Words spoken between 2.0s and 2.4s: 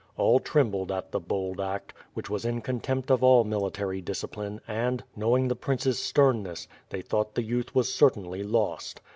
which